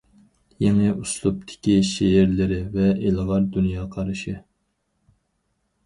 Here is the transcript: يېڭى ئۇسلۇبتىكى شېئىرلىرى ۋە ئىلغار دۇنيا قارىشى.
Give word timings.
يېڭى 0.63 0.87
ئۇسلۇبتىكى 0.93 1.75
شېئىرلىرى 1.91 2.59
ۋە 2.79 2.89
ئىلغار 3.05 3.47
دۇنيا 3.59 3.87
قارىشى. 3.97 4.39